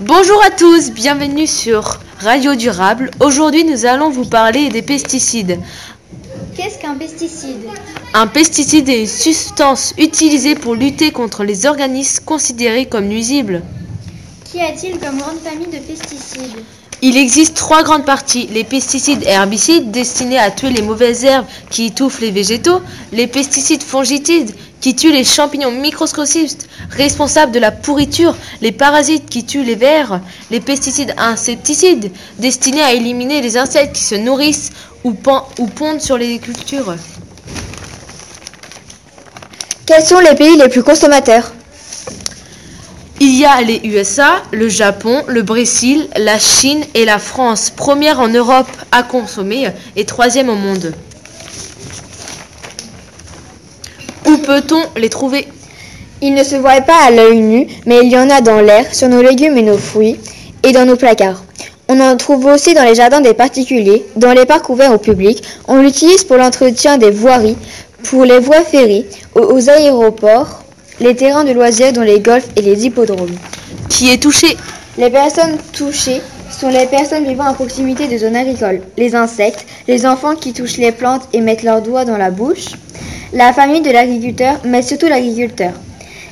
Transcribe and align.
Bonjour 0.00 0.42
à 0.44 0.50
tous, 0.50 0.90
bienvenue 0.90 1.46
sur 1.46 2.00
Radio 2.18 2.56
Durable. 2.56 3.12
Aujourd'hui, 3.20 3.62
nous 3.62 3.86
allons 3.86 4.10
vous 4.10 4.24
parler 4.24 4.68
des 4.68 4.82
pesticides. 4.82 5.60
Qu'est-ce 6.56 6.80
qu'un 6.80 6.96
pesticide? 6.96 7.68
Un 8.12 8.26
pesticide 8.26 8.88
est 8.88 9.02
une 9.02 9.06
substance 9.06 9.94
utilisée 9.96 10.56
pour 10.56 10.74
lutter 10.74 11.12
contre 11.12 11.44
les 11.44 11.64
organismes 11.64 12.24
considérés 12.24 12.86
comme 12.86 13.04
nuisibles. 13.04 13.62
Qu'y 14.50 14.62
a-t-il 14.62 14.98
comme 14.98 15.18
grande 15.18 15.38
famille 15.38 15.68
de 15.68 15.78
pesticides? 15.78 16.64
Il 17.06 17.18
existe 17.18 17.54
trois 17.54 17.82
grandes 17.82 18.06
parties. 18.06 18.48
Les 18.50 18.64
pesticides 18.64 19.24
herbicides 19.24 19.90
destinés 19.90 20.38
à 20.38 20.50
tuer 20.50 20.70
les 20.70 20.80
mauvaises 20.80 21.22
herbes 21.22 21.44
qui 21.68 21.84
étouffent 21.84 22.20
les 22.20 22.30
végétaux, 22.30 22.80
les 23.12 23.26
pesticides 23.26 23.82
fongicides 23.82 24.54
qui 24.80 24.96
tuent 24.96 25.12
les 25.12 25.22
champignons 25.22 25.70
microscopiques 25.70 26.60
responsables 26.88 27.52
de 27.52 27.58
la 27.58 27.72
pourriture, 27.72 28.34
les 28.62 28.72
parasites 28.72 29.28
qui 29.28 29.44
tuent 29.44 29.64
les 29.64 29.74
vers, 29.74 30.18
les 30.50 30.60
pesticides 30.60 31.14
insecticides 31.18 32.10
destinés 32.38 32.80
à 32.80 32.94
éliminer 32.94 33.42
les 33.42 33.58
insectes 33.58 33.96
qui 33.96 34.02
se 34.02 34.14
nourrissent 34.14 34.70
ou 35.04 35.12
pondent 35.12 36.00
sur 36.00 36.16
les 36.16 36.38
cultures. 36.38 36.94
Quels 39.84 40.06
sont 40.06 40.20
les 40.20 40.34
pays 40.36 40.56
les 40.56 40.70
plus 40.70 40.82
consommateurs? 40.82 41.52
Il 43.26 43.38
y 43.38 43.46
a 43.46 43.62
les 43.62 43.80
USA, 43.84 44.42
le 44.52 44.68
Japon, 44.68 45.22
le 45.28 45.40
Brésil, 45.40 46.08
la 46.14 46.38
Chine 46.38 46.84
et 46.92 47.06
la 47.06 47.18
France, 47.18 47.70
première 47.74 48.20
en 48.20 48.28
Europe 48.28 48.68
à 48.92 49.02
consommer 49.02 49.68
et 49.96 50.04
troisième 50.04 50.50
au 50.50 50.56
monde. 50.56 50.92
Où 54.26 54.36
peut-on 54.36 54.82
les 54.98 55.08
trouver? 55.08 55.48
Ils 56.20 56.34
ne 56.34 56.44
se 56.44 56.56
voient 56.56 56.82
pas 56.82 57.02
à 57.02 57.10
l'œil 57.10 57.38
nu, 57.40 57.66
mais 57.86 58.00
il 58.04 58.12
y 58.12 58.18
en 58.18 58.28
a 58.28 58.42
dans 58.42 58.60
l'air, 58.60 58.94
sur 58.94 59.08
nos 59.08 59.22
légumes 59.22 59.56
et 59.56 59.62
nos 59.62 59.78
fruits, 59.78 60.20
et 60.62 60.72
dans 60.72 60.84
nos 60.84 60.96
placards. 60.96 61.42
On 61.88 62.00
en 62.00 62.18
trouve 62.18 62.44
aussi 62.44 62.74
dans 62.74 62.84
les 62.84 62.94
jardins 62.94 63.22
des 63.22 63.32
particuliers, 63.32 64.04
dans 64.16 64.34
les 64.34 64.44
parcs 64.44 64.68
ouverts 64.68 64.92
au 64.92 64.98
public. 64.98 65.42
On 65.66 65.80
l'utilise 65.80 66.24
pour 66.24 66.36
l'entretien 66.36 66.98
des 66.98 67.10
voiries, 67.10 67.56
pour 68.02 68.26
les 68.26 68.38
voies 68.38 68.64
ferrées, 68.64 69.06
aux- 69.34 69.54
aux 69.54 69.70
aéroports, 69.70 70.60
les 71.00 71.14
terrains 71.16 71.44
de 71.44 71.52
loisirs 71.52 71.92
dont 71.92 72.02
les 72.02 72.20
golfs 72.20 72.48
et 72.56 72.62
les 72.62 72.86
hippodromes. 72.86 73.34
Qui 73.88 74.10
est 74.10 74.22
touché? 74.22 74.56
Les 74.96 75.10
personnes 75.10 75.56
touchées 75.72 76.20
sont 76.50 76.68
les 76.68 76.86
personnes 76.86 77.26
vivant 77.26 77.44
à 77.44 77.54
proximité 77.54 78.06
des 78.06 78.18
zones 78.18 78.36
agricoles, 78.36 78.80
les 78.96 79.14
insectes, 79.14 79.66
les 79.88 80.06
enfants 80.06 80.36
qui 80.36 80.52
touchent 80.52 80.76
les 80.76 80.92
plantes 80.92 81.22
et 81.32 81.40
mettent 81.40 81.64
leurs 81.64 81.82
doigts 81.82 82.04
dans 82.04 82.16
la 82.16 82.30
bouche, 82.30 82.66
la 83.32 83.52
famille 83.52 83.80
de 83.82 83.90
l'agriculteur, 83.90 84.60
mais 84.64 84.82
surtout 84.82 85.06
l'agriculteur. 85.06 85.72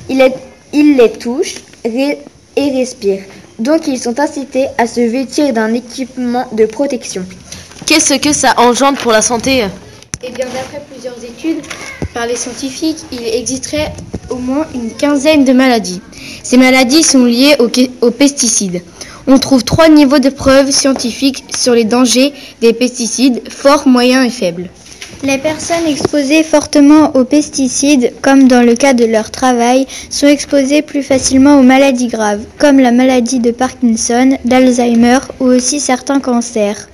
Il, 0.09 0.21
est- 0.21 0.35
il 0.71 0.95
les 0.95 1.11
touche 1.11 1.55
et 1.83 2.17
respire, 2.55 3.19
donc 3.59 3.87
ils 3.87 3.99
sont 3.99 4.17
incités 4.19 4.67
à 4.77 4.87
se 4.87 5.01
vêtir 5.01 5.51
d'un 5.51 5.73
équipement 5.73 6.45
de 6.53 6.65
protection. 6.65 7.25
Qu'est-ce 7.85 8.13
que 8.13 8.31
ça 8.31 8.53
engendre 8.57 8.97
pour 8.99 9.11
la 9.11 9.21
santé? 9.21 9.65
D'après 10.31 10.81
plusieurs 10.89 11.21
études 11.21 11.61
par 12.13 12.25
les 12.27 12.37
scientifiques, 12.37 12.99
il 13.11 13.27
existerait 13.27 13.91
au 14.29 14.35
moins 14.35 14.65
une 14.73 14.89
quinzaine 14.91 15.43
de 15.43 15.51
maladies. 15.51 15.99
Ces 16.43 16.55
maladies 16.55 17.03
sont 17.03 17.25
liées 17.25 17.57
aux, 17.59 17.69
aux 18.05 18.11
pesticides. 18.11 18.81
On 19.27 19.37
trouve 19.37 19.65
trois 19.65 19.89
niveaux 19.89 20.19
de 20.19 20.29
preuves 20.29 20.71
scientifiques 20.71 21.43
sur 21.53 21.73
les 21.73 21.83
dangers 21.83 22.31
des 22.61 22.71
pesticides, 22.71 23.41
forts, 23.49 23.85
moyens 23.85 24.25
et 24.25 24.29
faibles. 24.29 24.69
Les 25.23 25.37
personnes 25.37 25.87
exposées 25.89 26.43
fortement 26.43 27.13
aux 27.15 27.25
pesticides, 27.25 28.13
comme 28.21 28.47
dans 28.47 28.65
le 28.65 28.75
cas 28.75 28.93
de 28.93 29.05
leur 29.05 29.29
travail, 29.29 29.85
sont 30.09 30.27
exposées 30.27 30.83
plus 30.83 31.03
facilement 31.03 31.59
aux 31.59 31.63
maladies 31.63 32.07
graves, 32.07 32.45
comme 32.57 32.79
la 32.79 32.91
maladie 32.91 33.39
de 33.39 33.51
Parkinson, 33.51 34.37
d'Alzheimer 34.45 35.19
ou 35.41 35.47
aussi 35.47 35.81
certains 35.81 36.21
cancers. 36.21 36.87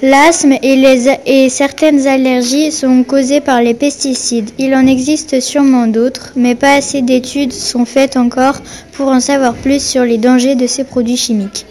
L'asthme 0.00 0.54
et, 0.62 1.48
certaines 1.48 2.06
allergies 2.06 2.70
sont 2.70 3.02
causées 3.02 3.40
par 3.40 3.60
les 3.60 3.74
pesticides. 3.74 4.50
Il 4.56 4.72
en 4.76 4.86
existe 4.86 5.40
sûrement 5.40 5.88
d'autres, 5.88 6.32
mais 6.36 6.54
pas 6.54 6.74
assez 6.74 7.02
d'études 7.02 7.52
sont 7.52 7.84
faites 7.84 8.16
encore 8.16 8.60
pour 8.92 9.08
en 9.08 9.18
savoir 9.18 9.54
plus 9.54 9.84
sur 9.84 10.04
les 10.04 10.18
dangers 10.18 10.54
de 10.54 10.68
ces 10.68 10.84
produits 10.84 11.16
chimiques. 11.16 11.66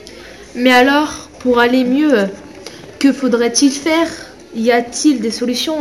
Mais 0.56 0.74
alors, 0.74 1.30
pour 1.40 1.60
aller 1.60 1.86
mieux, 1.86 2.28
que 3.00 3.14
faudrait-il 3.14 3.72
faire? 3.72 4.10
Y 4.54 4.72
a-t-il 4.72 5.22
des 5.22 5.32
solutions? 5.32 5.78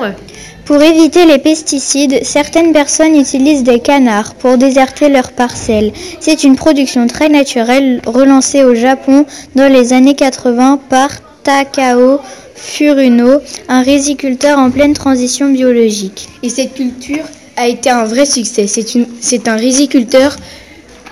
Pour 0.66 0.80
éviter 0.80 1.26
les 1.26 1.38
pesticides, 1.38 2.20
certaines 2.22 2.72
personnes 2.72 3.16
utilisent 3.16 3.64
des 3.64 3.80
canards 3.80 4.34
pour 4.34 4.56
déserter 4.56 5.08
leurs 5.08 5.32
parcelles. 5.32 5.92
C'est 6.20 6.44
une 6.44 6.54
production 6.54 7.08
très 7.08 7.28
naturelle 7.28 8.02
relancée 8.06 8.62
au 8.62 8.74
Japon 8.76 9.26
dans 9.56 9.72
les 9.72 9.92
années 9.92 10.14
80 10.14 10.78
par 10.88 11.10
Takao 11.46 12.20
Furuno, 12.56 13.40
un 13.68 13.82
riziculteur 13.82 14.58
en 14.58 14.72
pleine 14.72 14.94
transition 14.94 15.48
biologique. 15.50 16.28
Et 16.42 16.48
cette 16.48 16.74
culture 16.74 17.24
a 17.56 17.68
été 17.68 17.88
un 17.88 18.02
vrai 18.04 18.26
succès. 18.26 18.66
C'est 18.66 19.46
un 19.46 19.54
riziculteur 19.54 20.34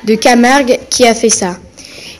de 0.04 0.16
Camargue 0.16 0.80
qui 0.90 1.06
a 1.06 1.14
fait 1.14 1.28
ça. 1.28 1.56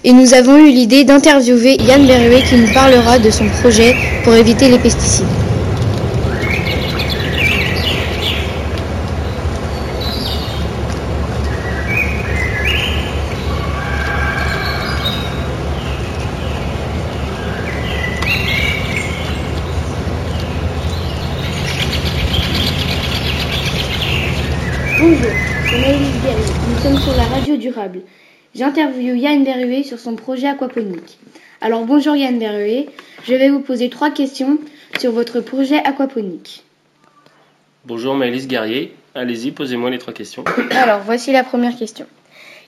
Et 0.04 0.12
nous 0.12 0.32
avons 0.32 0.56
eu 0.58 0.70
l'idée 0.70 1.02
d'interviewer 1.02 1.76
Yann 1.82 2.06
Berruet 2.06 2.42
qui 2.48 2.54
nous 2.54 2.72
parlera 2.72 3.18
de 3.18 3.30
son 3.30 3.48
projet 3.60 3.96
pour 4.22 4.34
éviter 4.34 4.68
les 4.68 4.78
pesticides. 4.78 5.43
Bonjour, 24.98 25.30
c'est 25.68 25.80
Maëlys 25.80 26.22
Guerrier. 26.22 26.52
Nous 26.68 26.78
sommes 26.78 26.98
sur 26.98 27.16
la 27.16 27.24
radio 27.24 27.56
durable. 27.56 28.02
J'interviewe 28.54 29.16
Yann 29.16 29.42
Berruet 29.42 29.82
sur 29.82 29.98
son 29.98 30.14
projet 30.14 30.46
aquaponique. 30.46 31.18
Alors 31.60 31.84
bonjour 31.84 32.14
Yann 32.14 32.38
Berruet, 32.38 32.88
je 33.24 33.34
vais 33.34 33.48
vous 33.48 33.60
poser 33.60 33.90
trois 33.90 34.10
questions 34.10 34.58
sur 35.00 35.10
votre 35.10 35.40
projet 35.40 35.78
aquaponique. 35.78 36.62
Bonjour 37.84 38.14
Maëlys 38.14 38.46
Guerrier, 38.46 38.94
allez-y, 39.14 39.50
posez-moi 39.50 39.90
les 39.90 39.98
trois 39.98 40.12
questions. 40.12 40.44
Alors 40.70 41.00
voici 41.04 41.32
la 41.32 41.42
première 41.42 41.76
question. 41.76 42.06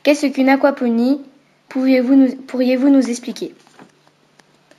Qu'est-ce 0.02 0.26
qu'une 0.26 0.48
aquaponie 0.48 1.20
Pourriez-vous 1.68 2.14
nous, 2.14 2.34
pourriez-vous 2.34 2.88
nous 2.90 3.08
expliquer? 3.08 3.54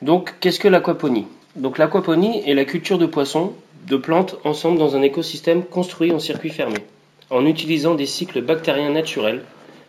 Donc, 0.02 0.34
qu'est-ce 0.40 0.60
que 0.60 0.68
l'aquaponie? 0.68 1.28
Donc, 1.56 1.78
l'aquaponie 1.78 2.44
est 2.46 2.54
la 2.54 2.66
culture 2.66 2.98
de 2.98 3.06
poissons, 3.06 3.54
de 3.88 3.98
plantes 3.98 4.36
ensemble 4.44 4.78
dans 4.78 4.96
un 4.96 5.02
écosystème 5.02 5.64
construit 5.64 6.12
en 6.12 6.20
circuit 6.20 6.50
fermé, 6.50 6.80
en 7.30 7.46
utilisant 7.46 7.96
des 7.96 8.06
cycles 8.06 8.42
bactériens 8.42 8.92
naturels 8.92 9.44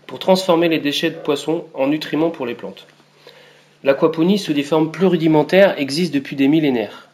pour 0.07 0.19
transformer 0.19 0.69
les 0.69 0.79
déchets 0.79 1.11
de 1.11 1.17
poissons 1.17 1.65
en 1.75 1.87
nutriments 1.87 2.31
pour 2.31 2.47
les 2.47 2.55
plantes. 2.55 2.87
L'aquaponie 3.85 4.39
sous 4.39 4.53
des 4.53 4.63
formes 4.63 4.91
plus 4.91 5.07
rudimentaires 5.07 5.79
existe 5.79 6.13
depuis 6.13 6.35
des 6.35 6.49
millénaires. 6.49 7.09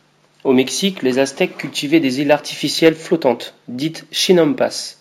Au 0.44 0.52
Mexique, 0.52 1.02
les 1.02 1.18
Aztèques 1.18 1.56
cultivaient 1.56 2.00
des 2.00 2.20
îles 2.20 2.30
artificielles 2.30 2.94
flottantes, 2.94 3.54
dites 3.68 4.06
chinampas. 4.10 4.96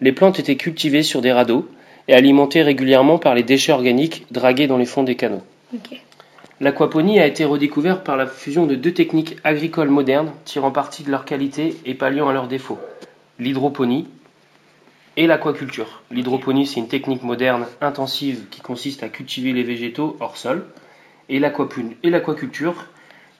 Les 0.00 0.12
plantes 0.12 0.38
étaient 0.38 0.56
cultivées 0.56 1.02
sur 1.02 1.20
des 1.20 1.32
radeaux 1.32 1.68
et 2.08 2.14
alimentées 2.14 2.62
régulièrement 2.62 3.18
par 3.18 3.34
les 3.34 3.42
déchets 3.42 3.72
organiques 3.72 4.26
dragués 4.30 4.66
dans 4.66 4.78
les 4.78 4.84
fonds 4.86 5.02
des 5.02 5.16
canaux. 5.16 5.42
L'aquaponie 6.60 7.20
a 7.20 7.26
été 7.26 7.44
redécouverte 7.44 8.02
par 8.02 8.16
la 8.16 8.26
fusion 8.26 8.66
de 8.66 8.76
deux 8.76 8.92
techniques 8.94 9.36
agricoles 9.44 9.90
modernes 9.90 10.32
tirant 10.44 10.70
parti 10.70 11.02
de 11.02 11.10
leur 11.10 11.24
qualité 11.24 11.76
et 11.84 11.94
palliant 11.94 12.28
à 12.28 12.32
leurs 12.32 12.48
défauts. 12.48 12.78
L'hydroponie 13.38 14.06
et 15.16 15.26
l'aquaculture. 15.26 16.02
L'hydroponie, 16.10 16.66
c'est 16.66 16.80
une 16.80 16.88
technique 16.88 17.22
moderne 17.22 17.66
intensive 17.80 18.44
qui 18.50 18.60
consiste 18.60 19.02
à 19.02 19.08
cultiver 19.08 19.52
les 19.52 19.62
végétaux 19.62 20.16
hors 20.20 20.36
sol. 20.36 20.66
Et 21.28 21.40
l'aquaculture, 21.40 22.86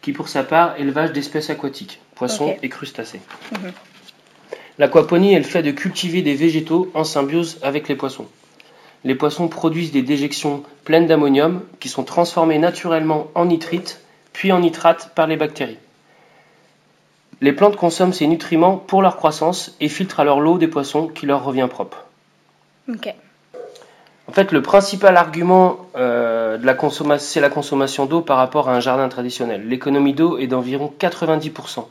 qui 0.03 0.13
pour 0.13 0.29
sa 0.29 0.43
part 0.43 0.79
élevage 0.79 1.13
d'espèces 1.13 1.51
aquatiques, 1.51 2.01
poissons 2.15 2.57
et 2.63 2.69
crustacés. 2.69 3.21
Mhm. 3.53 3.73
L'aquaponie 4.79 5.35
est 5.35 5.39
le 5.39 5.45
fait 5.45 5.63
de 5.63 5.71
cultiver 5.71 6.23
des 6.23 6.35
végétaux 6.35 6.91
en 6.95 7.05
symbiose 7.05 7.59
avec 7.63 7.89
les 7.89 7.95
poissons. 7.95 8.27
Les 9.05 9.15
poissons 9.15 9.49
produisent 9.49 9.93
des 9.93 10.03
déjections 10.03 10.65
pleines 10.85 11.07
d'ammonium 11.07 11.63
qui 11.81 11.89
sont 11.89 12.03
transformées 12.03 12.59
naturellement 12.59 13.29
en 13.35 13.47
nitrite, 13.47 14.01
puis 14.33 14.53
en 14.53 14.61
nitrate 14.61 15.13
par 15.15 15.27
les 15.27 15.37
bactéries. 15.37 15.79
Les 17.41 17.53
plantes 17.53 17.77
consomment 17.77 18.13
ces 18.13 18.27
nutriments 18.27 18.77
pour 18.77 19.03
leur 19.03 19.17
croissance 19.17 19.77
et 19.81 19.89
filtrent 19.89 20.21
alors 20.21 20.41
l'eau 20.41 20.59
des 20.59 20.69
poissons 20.69 21.09
qui 21.09 21.27
leur 21.27 21.45
revient 21.45 21.69
propre. 21.71 22.05
Ok. 22.89 23.15
En 24.29 24.33
fait, 24.33 24.53
le 24.53 24.63
principal 24.63 25.17
argument 25.17 25.79
euh, 25.97 26.59
de 26.59 26.67
la 26.67 26.75
consommation, 26.75 27.25
c'est 27.25 27.41
la 27.41 27.49
consommation 27.49 28.07
d'eau 28.07 28.23
par 28.23 28.39
rapport 28.39 28.69
à 28.69 28.75
un 28.75 28.81
jardin 28.81 29.09
traditionnel. 29.09 29.69
L'économie 29.69 30.15
d'eau 30.15 30.39
est 30.39 30.47
d'environ 30.47 30.93
90%. 30.99 31.85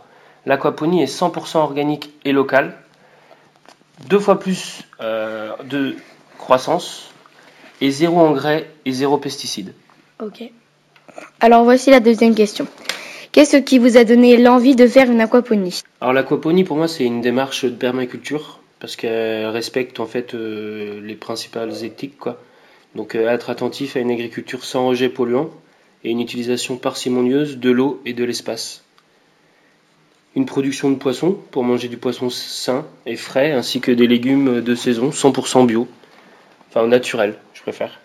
L'aquaponie 0.46 1.02
est 1.02 1.20
100% 1.20 1.58
organique 1.58 2.12
et 2.24 2.32
locale, 2.32 2.76
deux 4.08 4.20
fois 4.20 4.40
plus 4.40 4.84
euh, 5.02 5.54
de 5.64 5.96
croissance 6.38 7.10
et 7.82 7.90
zéro 7.90 8.20
engrais 8.20 8.70
et 8.86 8.92
zéro 8.92 9.18
pesticides. 9.18 9.74
Ok. 10.22 10.44
Alors 11.40 11.64
voici 11.64 11.90
la 11.90 12.00
deuxième 12.00 12.36
question. 12.36 12.68
Qu'est-ce 13.36 13.58
qui 13.58 13.80
vous 13.80 13.98
a 13.98 14.06
donné 14.06 14.38
l'envie 14.38 14.78
de 14.78 14.88
faire 14.88 15.12
une 15.12 15.20
aquaponie? 15.20 15.82
Alors 16.00 16.14
l'aquaponie 16.14 16.64
pour 16.64 16.78
moi 16.78 16.88
c'est 16.88 17.04
une 17.04 17.20
démarche 17.20 17.66
de 17.66 17.76
permaculture 17.76 18.62
parce 18.80 18.96
qu'elle 18.96 19.48
respecte 19.48 20.00
en 20.00 20.06
fait 20.06 20.34
euh, 20.34 21.02
les 21.02 21.16
principales 21.16 21.84
éthiques 21.84 22.18
quoi. 22.18 22.42
Donc 22.96 23.14
euh, 23.14 23.28
être 23.28 23.50
attentif 23.50 23.98
à 23.98 24.00
une 24.00 24.10
agriculture 24.10 24.64
sans 24.64 24.88
rejet 24.88 25.10
polluant 25.10 25.50
et 26.06 26.12
une 26.12 26.22
utilisation 26.22 26.78
parcimonieuse 26.78 27.58
de 27.58 27.72
l'eau 27.72 28.02
et 28.06 28.14
de 28.14 28.24
l'espace. 28.24 28.86
Une 30.38 30.46
production 30.46 30.90
de 30.90 30.96
poissons 30.96 31.38
pour 31.52 31.66
manger 31.66 31.90
du 31.90 31.98
poisson 31.98 32.30
sain 32.30 32.86
et 33.06 33.18
frais 33.18 33.52
ainsi 33.52 33.82
que 33.82 33.92
des 33.92 34.08
légumes 34.08 34.62
de 34.62 34.76
saison 34.76 35.10
100% 35.10 35.66
bio, 35.66 35.90
enfin 36.70 36.88
naturel 36.88 37.36
je 37.54 37.62
préfère. 37.64 38.00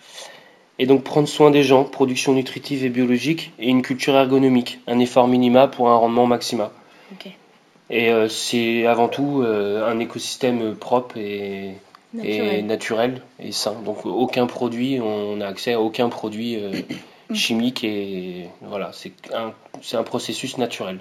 Et 0.80 0.86
donc 0.86 1.04
prendre 1.04 1.28
soin 1.28 1.50
des 1.50 1.62
gens, 1.62 1.84
production 1.84 2.32
nutritive 2.32 2.86
et 2.86 2.88
biologique 2.88 3.52
et 3.58 3.68
une 3.68 3.82
culture 3.82 4.16
ergonomique, 4.16 4.80
un 4.86 4.98
effort 4.98 5.28
minima 5.28 5.68
pour 5.68 5.90
un 5.90 5.96
rendement 5.96 6.24
maxima. 6.24 6.72
Ok. 7.12 7.30
Et 7.90 8.10
euh, 8.10 8.30
c'est 8.30 8.86
avant 8.86 9.08
tout 9.08 9.42
euh, 9.42 9.86
un 9.86 9.98
écosystème 9.98 10.74
propre 10.74 11.18
et 11.18 11.74
et 12.24 12.62
naturel 12.62 13.20
et 13.38 13.52
sain. 13.52 13.74
Donc 13.84 14.06
aucun 14.06 14.46
produit, 14.46 14.98
on 15.00 15.36
n'a 15.36 15.48
accès 15.48 15.74
à 15.74 15.80
aucun 15.82 16.08
produit 16.08 16.56
euh, 16.56 16.72
chimique 17.34 17.84
et 17.84 18.48
voilà, 18.62 18.90
c'est 18.94 19.12
un, 19.34 19.52
un 19.92 20.02
processus 20.02 20.56
naturel. 20.56 21.00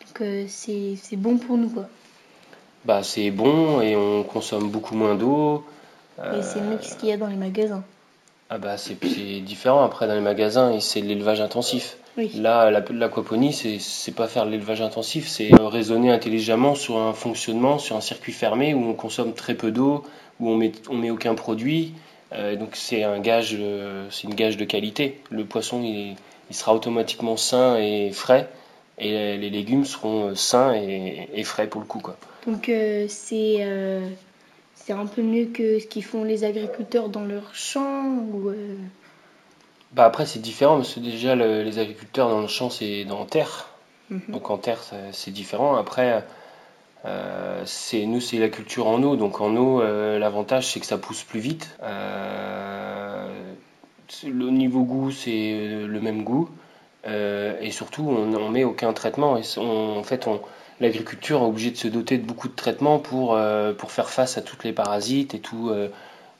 Donc 0.00 0.26
c'est 0.48 0.96
c'est 0.96 1.16
bon 1.16 1.36
pour 1.36 1.58
nous 1.58 1.68
quoi. 1.68 1.86
Bah 2.86 3.02
c'est 3.02 3.30
bon 3.30 3.82
et 3.82 3.94
on 3.94 4.22
consomme 4.22 4.70
beaucoup 4.70 4.94
moins 4.94 5.16
d'eau. 5.16 5.66
Et 6.18 6.40
c'est 6.40 6.62
mieux 6.62 6.78
que 6.78 6.84
ce 6.86 6.96
qu'il 6.96 7.10
y 7.10 7.12
a 7.12 7.18
dans 7.18 7.26
les 7.26 7.36
magasins. 7.36 7.84
Ah 8.50 8.58
bah 8.58 8.76
c'est 8.76 8.94
différent 9.40 9.82
après 9.84 10.06
dans 10.06 10.14
les 10.14 10.20
magasins 10.20 10.72
et 10.72 10.80
c'est 10.80 11.00
l'élevage 11.00 11.40
intensif. 11.40 11.96
Oui. 12.16 12.30
Là, 12.36 12.70
la- 12.70 12.84
l'aquaponie, 12.92 13.52
c'est 13.52 13.78
c'est 13.80 14.12
pas 14.12 14.28
faire 14.28 14.46
de 14.46 14.50
l'élevage 14.50 14.80
intensif, 14.82 15.26
c'est 15.26 15.52
euh, 15.52 15.66
raisonner 15.66 16.12
intelligemment 16.12 16.74
sur 16.76 16.98
un 16.98 17.12
fonctionnement, 17.12 17.78
sur 17.78 17.96
un 17.96 18.00
circuit 18.00 18.32
fermé 18.32 18.72
où 18.74 18.84
on 18.88 18.94
consomme 18.94 19.32
très 19.32 19.54
peu 19.54 19.72
d'eau, 19.72 20.04
où 20.38 20.48
on 20.48 20.56
met, 20.56 20.70
on 20.88 20.94
met 20.96 21.10
aucun 21.10 21.34
produit. 21.34 21.92
Euh, 22.32 22.54
donc 22.54 22.70
c'est 22.76 23.02
un 23.02 23.18
gage, 23.18 23.56
euh, 23.58 24.06
c'est 24.10 24.24
une 24.24 24.34
gage 24.34 24.56
de 24.56 24.64
qualité. 24.64 25.20
Le 25.30 25.44
poisson, 25.44 25.82
il, 25.82 26.16
sera 26.54 26.72
automatiquement 26.74 27.36
sain 27.36 27.76
et 27.78 28.10
frais, 28.12 28.48
et 28.98 29.36
les 29.36 29.50
légumes 29.50 29.84
seront 29.84 30.36
sains 30.36 30.72
et, 30.74 31.28
et 31.34 31.42
frais 31.42 31.66
pour 31.66 31.80
le 31.80 31.86
coup, 31.86 31.98
quoi. 31.98 32.16
Donc 32.46 32.68
euh, 32.68 33.06
c'est 33.08 33.66
c'est 34.86 34.92
un 34.92 35.06
peu 35.06 35.22
mieux 35.22 35.46
que 35.46 35.78
ce 35.78 35.86
qu'ils 35.86 36.04
font 36.04 36.24
les 36.24 36.44
agriculteurs 36.44 37.08
dans 37.08 37.24
leurs 37.24 37.54
champs 37.54 38.04
ou 38.32 38.50
euh, 38.50 38.76
Bah 39.92 40.04
après 40.04 40.26
c'est 40.26 40.40
différent 40.40 40.76
parce 40.76 40.94
que 40.94 41.00
déjà 41.00 41.34
le- 41.34 41.62
les 41.62 41.78
agriculteurs 41.78 42.28
dans 42.28 42.40
le 42.40 42.48
champ 42.48 42.68
c'est 42.70 43.04
dans 43.04 43.24
terre. 43.24 43.68
Mhm. 44.10 44.20
Donc 44.28 44.50
en 44.50 44.58
terre 44.58 44.80
c'est 45.12 45.30
différent. 45.30 45.76
Après 45.76 46.24
euh, 47.06 47.62
c'est 47.64 48.04
nous 48.06 48.20
c'est 48.20 48.38
la 48.38 48.48
culture 48.50 48.86
en 48.86 49.02
eau. 49.02 49.16
Donc 49.16 49.40
en 49.40 49.56
eau 49.56 49.80
euh, 49.80 50.18
l'avantage 50.18 50.66
c'est 50.70 50.80
que 50.80 50.86
ça 50.86 50.98
pousse 50.98 51.22
plus 51.22 51.40
vite. 51.40 51.70
Le 54.24 54.50
niveau 54.50 54.82
goût 54.82 55.10
c'est 55.10 55.84
le 55.86 56.00
même 56.00 56.24
goût. 56.24 56.48
Et 57.06 57.70
surtout 57.70 58.02
on, 58.08 58.34
on 58.34 58.48
met 58.50 58.64
aucun 58.64 58.92
traitement. 58.92 59.36
Et 59.38 59.42
on- 59.58 59.98
en 59.98 60.02
fait 60.02 60.26
on 60.26 60.40
l'agriculture 60.80 61.40
est 61.40 61.46
obligée 61.46 61.70
de 61.70 61.76
se 61.76 61.88
doter 61.88 62.18
de 62.18 62.24
beaucoup 62.24 62.48
de 62.48 62.54
traitements 62.54 62.98
pour, 62.98 63.34
euh, 63.34 63.72
pour 63.72 63.92
faire 63.92 64.10
face 64.10 64.38
à 64.38 64.42
toutes 64.42 64.64
les 64.64 64.72
parasites 64.72 65.34
et 65.34 65.40
tout, 65.40 65.70
euh, 65.70 65.88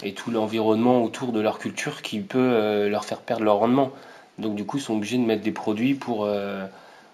et 0.03 0.13
tout 0.13 0.31
l'environnement 0.31 1.03
autour 1.03 1.33
de 1.33 1.41
leur 1.41 1.59
culture 1.59 2.03
qui 2.03 2.21
peut 2.21 2.39
euh, 2.39 2.89
leur 2.89 3.05
faire 3.05 3.21
perdre 3.21 3.45
leur 3.45 3.57
rendement. 3.57 3.91
Donc 4.39 4.55
du 4.55 4.65
coup, 4.65 4.79
ils 4.79 4.83
sont 4.83 4.95
obligés 4.95 5.17
de 5.19 5.23
mettre 5.23 5.43
des 5.43 5.53
produits 5.53 5.95
pour 5.95 6.29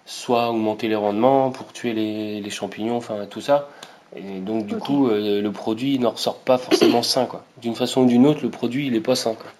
soit 0.05 0.49
augmenter 0.49 0.87
les 0.87 0.95
rendements, 0.95 1.51
pour 1.51 1.71
tuer 1.71 1.93
les, 1.93 2.41
les 2.41 2.49
champignons, 2.49 2.97
enfin 2.97 3.27
tout 3.29 3.41
ça. 3.41 3.69
Et 4.15 4.39
donc 4.39 4.65
du 4.65 4.75
coup, 4.75 5.07
euh, 5.07 5.41
le 5.41 5.51
produit 5.51 5.97
ne 5.99 6.07
ressort 6.07 6.39
pas 6.39 6.57
forcément 6.57 7.01
sain. 7.01 7.27
D'une 7.61 7.75
façon 7.75 8.01
ou 8.01 8.05
d'une 8.05 8.25
autre, 8.25 8.41
le 8.43 8.49
produit, 8.49 8.87
il 8.87 8.93
n'est 8.93 8.99
pas 8.99 9.15
sain. 9.15 9.35
quoi. 9.35 9.51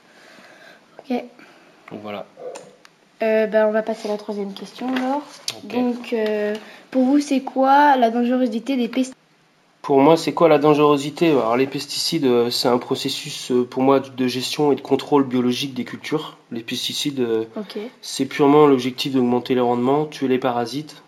Ok. 0.99 1.23
Donc 1.91 2.01
voilà. 2.01 2.25
Euh, 3.21 3.45
bah, 3.45 3.67
on 3.67 3.71
va 3.71 3.83
passer 3.83 4.07
à 4.07 4.11
la 4.11 4.17
troisième 4.17 4.53
question 4.53 4.87
alors. 4.95 5.21
Donc 5.63 6.13
euh, 6.13 6.55
pour 6.89 7.03
vous 7.03 7.19
c'est 7.19 7.41
quoi 7.41 7.95
la 7.95 8.09
dangerosité 8.09 8.77
des 8.77 8.87
pesticides? 8.87 9.15
Pour 9.81 9.99
moi, 9.99 10.15
c'est 10.15 10.31
quoi 10.31 10.47
la 10.47 10.59
dangerosité? 10.59 11.31
Alors, 11.31 11.57
les 11.57 11.65
pesticides, 11.65 12.25
euh, 12.25 12.51
c'est 12.51 12.67
un 12.67 12.77
processus 12.77 13.51
pour 13.71 13.81
moi 13.81 13.99
de 13.99 14.27
gestion 14.27 14.71
et 14.71 14.75
de 14.75 14.81
contrôle 14.81 15.23
biologique 15.23 15.73
des 15.73 15.85
cultures. 15.85 16.37
Les 16.51 16.61
pesticides, 16.61 17.25
c'est 18.03 18.25
purement 18.25 18.67
l'objectif 18.67 19.13
d'augmenter 19.13 19.55
les 19.55 19.61
rendements, 19.61 20.05
tuer 20.05 20.27
les 20.27 20.37
parasites, 20.37 21.01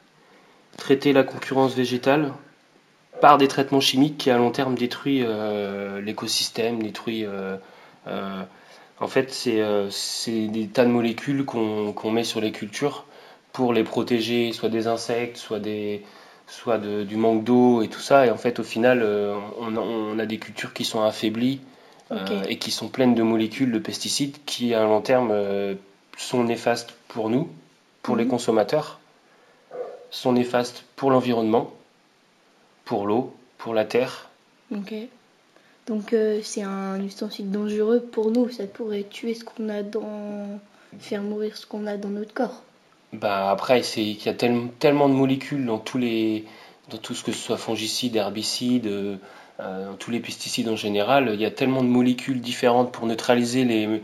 traiter 0.76 1.14
la 1.14 1.22
concurrence 1.22 1.76
végétale 1.76 2.34
par 3.22 3.38
des 3.38 3.48
traitements 3.48 3.80
chimiques 3.80 4.18
qui 4.18 4.32
à 4.32 4.38
long 4.40 4.50
terme 4.50 4.74
détruisent 4.74 5.24
euh, 5.28 6.02
l'écosystème, 6.02 6.82
détruisent. 6.82 7.30
En 9.00 9.08
fait, 9.08 9.32
c'est 9.34 9.62
euh, 9.62 9.90
c'est 9.90 10.48
des 10.48 10.68
tas 10.68 10.86
de 10.86 10.90
molécules 10.90 11.46
qu'on 11.46 12.12
met 12.12 12.24
sur 12.24 12.42
les 12.42 12.52
cultures 12.52 13.06
pour 13.52 13.74
les 13.74 13.84
protéger, 13.84 14.52
soit 14.54 14.70
des 14.70 14.88
insectes, 14.88 15.38
soit 15.38 15.60
des 15.60 16.04
soit 16.48 16.78
de- 16.78 17.04
du 17.04 17.16
manque 17.16 17.44
d'eau 17.44 17.82
et 17.82 17.88
tout 17.88 18.00
ça. 18.02 18.26
Et 18.26 18.30
en 18.32 18.38
fait, 18.38 18.60
au 18.60 18.64
final, 18.64 19.02
euh, 19.02 19.36
on, 19.60 19.76
a- 19.76 19.80
on 19.80 20.20
a 20.20 20.26
des 20.26 20.38
cultures 20.38 20.74
qui 20.74 20.84
sont 20.86 21.02
affaiblies 21.02 21.62
euh, 22.12 22.44
et 22.50 22.58
qui 22.58 22.70
sont 22.72 22.90
pleines 22.90 23.16
de 23.16 23.24
molécules 23.24 23.72
de 23.72 23.80
pesticides 23.80 24.38
qui, 24.46 24.74
à 24.74 24.84
long 24.84 25.02
terme, 25.02 25.34
sont 26.18 26.44
néfastes 26.44 26.94
pour 27.08 27.30
nous, 27.30 27.50
pour 28.04 28.16
les 28.16 28.26
Mhm. 28.26 28.30
consommateurs, 28.32 29.00
sont 30.12 30.34
néfastes 30.34 30.84
pour 30.96 31.10
l'environnement, 31.12 31.72
pour 32.86 33.08
l'eau, 33.08 33.34
pour 33.58 33.74
la 33.74 33.86
terre. 33.86 34.30
Donc 35.88 36.14
euh, 36.14 36.40
c'est 36.44 36.64
un 36.64 37.02
ustensile 37.04 37.52
dangereux 37.52 38.00
pour 38.00 38.32
nous. 38.32 38.50
Ça 38.50 38.66
pourrait 38.66 39.06
tuer 39.10 39.34
ce 39.34 39.44
qu'on 39.44 39.70
a 39.70 39.84
dans, 39.84 40.60
faire 41.00 41.22
mourir 41.22 41.58
ce 41.58 41.66
qu'on 41.66 41.86
a 41.88 41.98
dans 41.98 42.10
notre 42.10 42.34
corps. 42.34 42.62
Bah 43.12 43.50
après, 43.52 43.84
c'est 43.84 44.02
qu'il 44.02 44.26
y 44.26 44.30
a 44.30 44.34
tel- 44.34 44.70
tellement 44.80 45.10
de 45.10 45.14
molécules 45.14 45.66
dans 45.66 45.78
tous 45.78 45.98
les, 45.98 46.46
dans 46.90 46.98
tout 46.98 47.14
ce 47.14 47.24
que 47.24 47.32
ce 47.32 47.38
soit 47.38 47.58
fongicides, 47.58 48.16
herbicides, 48.16 48.88
euh, 48.88 49.18
euh, 49.60 49.92
dans 49.92 49.96
tous 49.96 50.10
les 50.10 50.20
pesticides 50.20 50.68
en 50.68 50.76
général, 50.76 51.30
il 51.34 51.40
y 51.40 51.46
a 51.46 51.52
tellement 51.52 51.84
de 51.84 51.90
molécules 51.90 52.42
différentes 52.42 52.92
pour 52.92 53.06
neutraliser 53.06 53.66
les, 53.66 54.02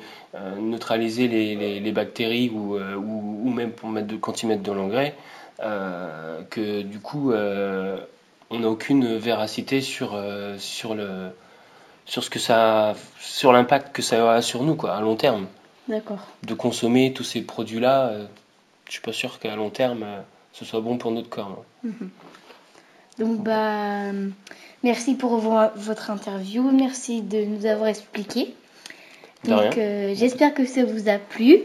neutraliser 0.59 1.27
les, 1.27 1.79
les, 1.79 1.91
bactéries 1.91 2.51
ou, 2.51 2.77
ou, 2.77 3.49
même 3.49 3.71
pour 3.71 3.89
mettre 3.89 4.13
quand 4.21 4.43
ils 4.43 4.45
mettent 4.47 4.61
de 4.61 4.71
l'engrais, 4.71 5.15
que 5.57 6.83
du 6.83 6.99
coup, 6.99 7.33
on 7.33 8.59
n'a 8.59 8.69
aucune 8.69 9.17
véracité 9.17 9.81
sur, 9.81 10.15
sur 10.59 10.93
le, 10.93 11.31
sur 12.09 12.23
ce 12.23 12.29
que 12.29 12.39
ça, 12.39 12.95
sur 13.21 13.53
l'impact 13.53 13.95
que 13.95 14.01
ça 14.01 14.33
a 14.33 14.41
sur 14.41 14.63
nous, 14.63 14.75
quoi, 14.75 14.95
à 14.95 14.99
long 15.01 15.15
terme 15.15 15.45
D'accord. 15.87 16.19
de 16.43 16.53
consommer 16.53 17.13
tous 17.13 17.23
ces 17.23 17.41
produits-là, 17.41 18.07
euh, 18.07 18.25
je 18.87 18.91
suis 18.93 19.01
pas 19.01 19.13
sûr 19.13 19.39
qu'à 19.39 19.55
long 19.55 19.69
terme 19.69 20.03
euh, 20.03 20.19
ce 20.53 20.65
soit 20.65 20.81
bon 20.81 20.97
pour 20.97 21.11
notre 21.11 21.29
corps. 21.29 21.63
hein. 21.85 21.91
Donc 23.19 23.41
bah 23.43 24.11
merci 24.83 25.15
pour 25.15 25.37
vo- 25.37 25.69
votre 25.75 26.09
interview. 26.09 26.69
Merci 26.71 27.21
de 27.21 27.43
nous 27.45 27.65
avoir 27.65 27.87
expliqué. 27.89 28.55
De 29.43 29.49
Donc 29.51 29.77
euh, 29.77 30.13
j'espère 30.15 30.53
que 30.53 30.65
ça 30.65 30.83
vous 30.85 31.07
a 31.09 31.17
plu. 31.17 31.59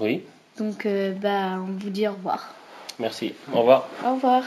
Oui, 0.00 0.22
Donc 0.58 0.84
euh, 0.86 1.12
bah 1.12 1.58
on 1.60 1.72
vous 1.78 1.90
dit 1.90 2.08
au 2.08 2.12
revoir. 2.12 2.54
merci. 2.98 3.34
Au 3.52 3.58
revoir. 3.60 3.88
Au 4.04 4.14
revoir. 4.14 4.42